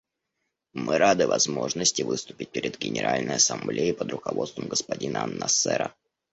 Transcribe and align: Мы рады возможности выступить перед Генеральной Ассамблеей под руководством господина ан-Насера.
Мы 0.73 0.97
рады 0.97 1.27
возможности 1.27 2.01
выступить 2.01 2.49
перед 2.49 2.75
Генеральной 2.79 3.35
Ассамблеей 3.35 3.93
под 3.93 4.09
руководством 4.11 4.67
господина 4.67 5.21
ан-Насера. 5.25 5.93